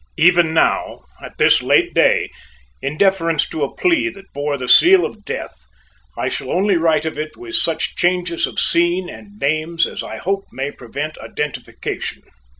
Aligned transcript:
Even 0.17 0.51
now, 0.51 1.03
at 1.21 1.37
this 1.37 1.61
late 1.61 1.93
day, 1.93 2.31
in 2.81 2.97
deference 2.97 3.47
to 3.47 3.63
a 3.63 3.71
plea 3.75 4.09
that 4.09 4.33
bore 4.33 4.57
the 4.57 4.67
seal 4.67 5.05
of 5.05 5.23
death, 5.23 5.67
I 6.17 6.27
shall 6.27 6.49
only 6.51 6.75
write 6.75 7.05
of 7.05 7.19
it 7.19 7.37
with 7.37 7.55
such 7.55 7.95
changes 7.95 8.47
of 8.47 8.57
scene 8.59 9.09
and 9.11 9.37
names 9.37 9.85
as 9.85 10.01
I 10.01 10.17
hope 10.17 10.45
may 10.51 10.71
prevent 10.71 11.19
identification. 11.19 12.23